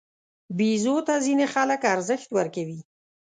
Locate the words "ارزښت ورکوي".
1.93-2.79